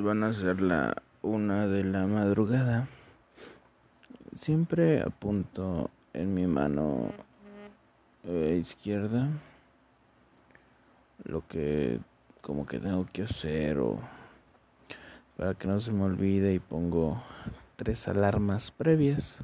[0.00, 2.88] van a ser la una de la madrugada.
[4.34, 7.10] Siempre apunto en mi mano
[8.24, 9.28] eh, izquierda.
[11.24, 12.00] Lo que
[12.40, 14.00] como que tengo que hacer o
[15.36, 17.22] para que no se me olvide y pongo
[17.76, 19.38] tres alarmas previas.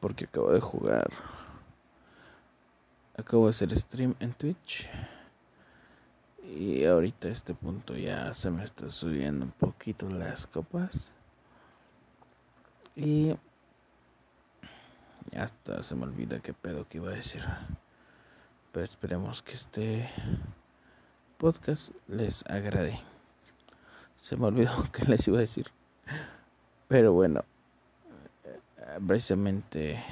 [0.00, 1.10] Porque acabo de jugar
[3.16, 4.88] acabo de hacer stream en Twitch
[6.44, 11.10] y ahorita a este punto ya se me está subiendo un poquito las copas
[12.96, 13.34] y
[15.36, 17.42] hasta se me olvida qué pedo que iba a decir
[18.74, 20.10] pero esperemos que este
[21.38, 22.98] podcast les agrade.
[24.20, 25.68] Se me olvidó que les iba a decir.
[26.88, 27.44] Pero bueno,
[29.06, 30.02] precisamente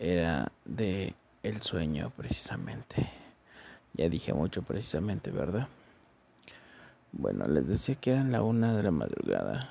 [0.00, 1.14] era de
[1.44, 3.08] el sueño, precisamente.
[3.98, 5.66] Ya dije mucho precisamente, ¿verdad?
[7.10, 9.70] Bueno, les decía que eran la una de la madrugada.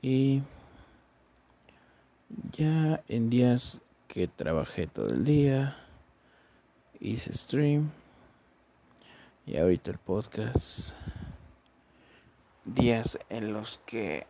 [0.00, 0.42] Y
[2.52, 5.76] ya en días que trabajé todo el día,
[6.98, 7.90] hice stream
[9.44, 10.94] y ahorita el podcast.
[12.64, 14.26] Días en los que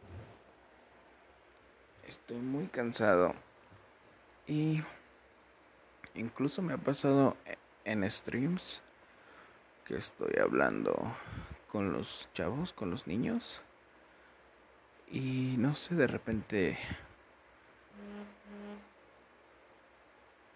[2.08, 3.34] estoy muy cansado
[4.48, 4.80] y
[6.16, 7.36] incluso me ha pasado
[7.84, 8.82] en streams
[9.84, 11.16] que estoy hablando
[11.68, 13.60] con los chavos, con los niños
[15.10, 16.78] y no sé, de repente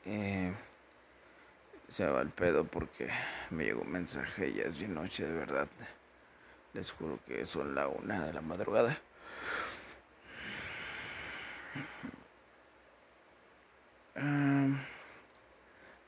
[0.07, 0.53] Eh,
[1.89, 3.09] se va el pedo porque
[3.51, 5.69] me llegó un mensaje ya es bien noche de verdad.
[6.75, 8.99] Les juro que son la una de la madrugada.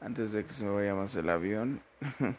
[0.00, 1.80] Antes de que se me vaya más el avión,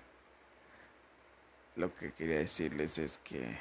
[1.76, 3.58] lo que quería decirles es que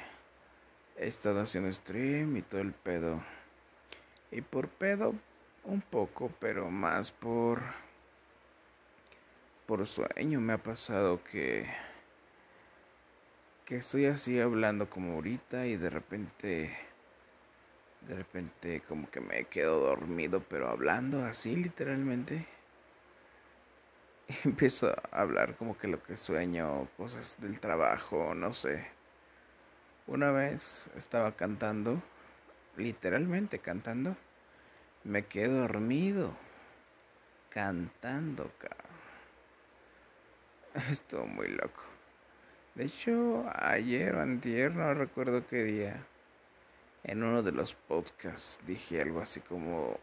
[0.97, 3.23] he estado haciendo stream y todo el pedo.
[4.31, 5.13] Y por pedo,
[5.63, 7.61] un poco, pero más por
[9.67, 11.67] por sueño me ha pasado que
[13.65, 16.77] que estoy así hablando como ahorita y de repente
[18.07, 22.47] de repente como que me quedo dormido pero hablando así literalmente
[24.43, 28.87] empiezo a hablar como que lo que sueño cosas del trabajo no sé
[30.07, 32.01] una vez estaba cantando
[32.75, 34.15] literalmente cantando
[35.03, 36.31] me quedé dormido
[37.49, 38.97] cantando cabrón
[40.91, 41.81] Estuvo muy loco.
[42.75, 46.05] De hecho, ayer o antier, no recuerdo qué día,
[47.03, 49.99] en uno de los podcasts dije algo así como...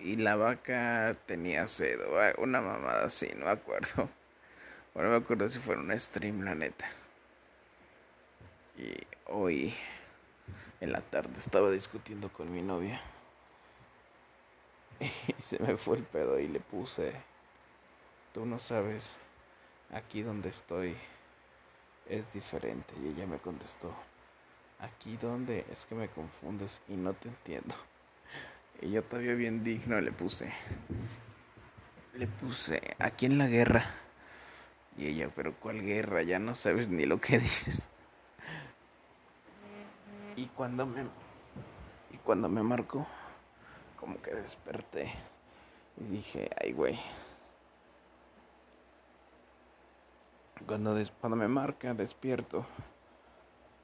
[0.00, 2.00] Y la vaca tenía sed,
[2.38, 4.08] una mamada así, no me acuerdo.
[4.92, 6.90] Bueno, me acuerdo si fue un stream, la neta.
[8.76, 8.92] Y
[9.26, 9.72] hoy,
[10.80, 13.00] en la tarde, estaba discutiendo con mi novia.
[15.00, 17.12] Y se me fue el pedo y le puse...
[18.34, 19.16] Tú no sabes
[19.92, 20.96] aquí donde estoy
[22.10, 22.92] es diferente.
[23.00, 23.94] Y ella me contestó,
[24.80, 27.74] aquí donde es que me confundes y no te entiendo.
[28.82, 30.50] Y yo todavía bien digno le puse,
[32.14, 33.84] le puse, aquí en la guerra.
[34.96, 36.22] Y ella, pero ¿cuál guerra?
[36.22, 37.90] Ya no sabes ni lo que dices.
[40.36, 41.02] Y cuando me,
[42.10, 43.06] y cuando me marcó,
[43.96, 45.12] como que desperté
[45.98, 46.98] y dije, ay güey.
[50.66, 52.64] Cuando, cuando me marca, despierto.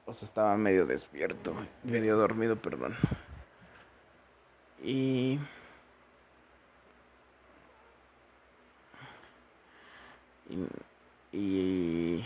[0.05, 1.53] O sea, estaba medio despierto,
[1.83, 2.95] medio dormido, perdón.
[4.87, 5.37] Y...
[11.33, 12.25] Y...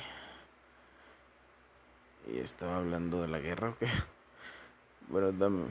[2.27, 3.87] Y, estaba hablando de la guerra, ¿o qué?
[5.09, 5.65] Bueno, dame,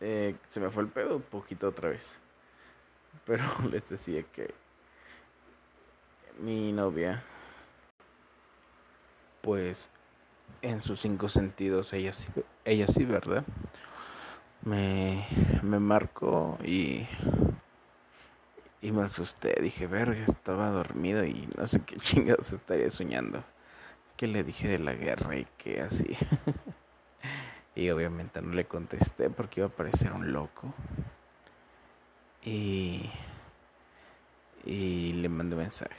[0.00, 2.18] eh, se me fue el pedo un poquito otra vez.
[3.24, 4.54] Pero les decía que
[6.38, 7.24] mi novia
[9.40, 9.88] pues
[10.60, 12.28] en sus cinco sentidos ella sí,
[12.66, 13.44] ella sí, ¿verdad?
[14.62, 15.26] Me,
[15.62, 17.06] me marcó y,
[18.80, 19.54] y me asusté.
[19.60, 23.42] Dije, verga, estaba dormido y no sé qué chingados estaría soñando.
[24.16, 26.16] Que le dije de la guerra y que así.
[27.74, 30.72] y obviamente no le contesté porque iba a parecer un loco.
[32.44, 33.10] Y,
[34.64, 35.96] y le mandé mensaje.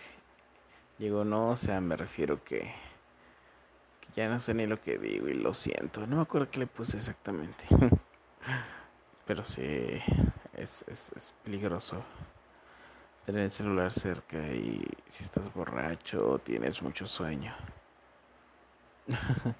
[0.99, 2.71] Digo, no, o sea, me refiero que
[4.15, 6.05] ya no sé ni lo que digo y lo siento.
[6.07, 7.65] No me acuerdo qué le puse exactamente.
[9.25, 9.99] Pero sí,
[10.53, 12.03] es, es, es peligroso
[13.25, 17.53] tener el celular cerca y si estás borracho o tienes mucho sueño.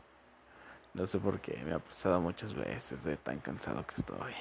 [0.96, 4.34] no sé por qué, me ha pasado muchas veces de tan cansado que estoy.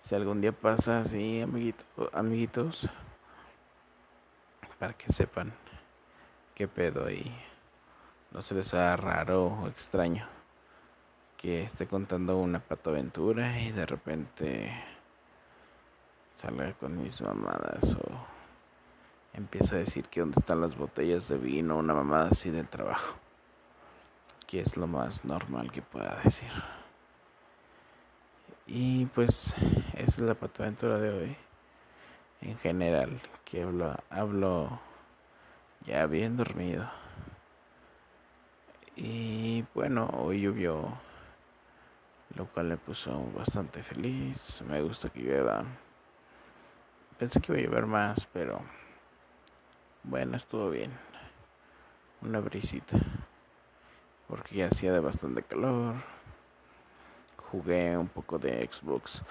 [0.00, 2.86] Si algún día pasa así, amiguito, amiguitos,
[4.78, 5.52] para que sepan
[6.54, 7.34] qué pedo ahí.
[8.30, 10.37] No se les haga raro o extraño
[11.38, 14.72] que esté contando una patoaventura y de repente
[16.34, 18.26] salga con mis mamadas o
[19.34, 23.16] empieza a decir que dónde están las botellas de vino, una mamada así del trabajo,
[24.48, 26.50] que es lo más normal que pueda decir.
[28.66, 29.54] Y pues
[29.94, 31.36] esa es la patoaventura de hoy.
[32.40, 34.80] En general, que hablo, hablo
[35.86, 36.90] ya bien dormido.
[38.96, 40.98] Y bueno, hoy llovió,
[42.38, 44.62] lo cual me puso bastante feliz.
[44.62, 45.64] Me gusta que llueva.
[47.18, 48.60] Pensé que iba a llover más, pero
[50.04, 50.92] bueno, estuvo bien.
[52.22, 52.96] Una brisita.
[54.28, 55.96] Porque ya hacía de bastante calor.
[57.50, 59.22] Jugué un poco de Xbox.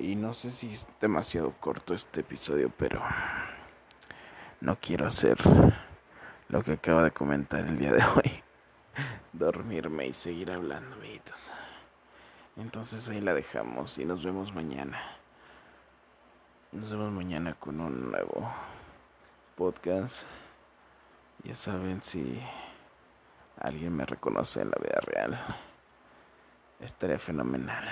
[0.00, 3.00] Y no sé si es demasiado corto este episodio, pero
[4.60, 5.38] no quiero hacer
[6.48, 8.42] lo que acaba de comentar el día de hoy.
[9.32, 11.50] Dormirme y seguir hablando, amiguitos.
[12.56, 14.98] Entonces ahí la dejamos y nos vemos mañana.
[16.72, 18.50] Nos vemos mañana con un nuevo
[19.56, 20.24] podcast.
[21.44, 22.40] Ya saben si
[23.58, 25.56] alguien me reconoce en la vida real.
[26.80, 27.86] Estaría fenomenal.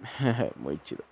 [0.56, 1.04] Muy chido.